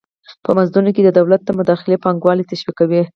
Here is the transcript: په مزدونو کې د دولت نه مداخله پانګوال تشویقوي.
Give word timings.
په 0.43 0.51
مزدونو 0.57 0.89
کې 0.95 1.01
د 1.03 1.09
دولت 1.17 1.41
نه 1.47 1.53
مداخله 1.59 2.01
پانګوال 2.03 2.39
تشویقوي. 2.51 3.01